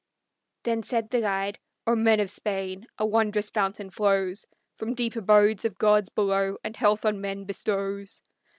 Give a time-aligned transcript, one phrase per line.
[0.63, 5.63] Then said the guide, "O men of Spain, a wondrous fountain flows From deep abodes
[5.63, 8.23] of gods below, and health on men bestows.